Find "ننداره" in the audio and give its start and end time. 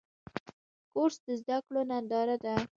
1.89-2.35